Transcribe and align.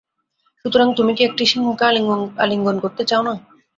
সুতরাং, 0.65 0.87
তুমি 0.97 1.11
কি 1.17 1.21
একটি 1.25 1.43
সিংহকে 1.51 1.83
আলিঙ্গন 2.43 2.75
করতে 2.83 3.03
চাও 3.09 3.21
না? 3.27 3.33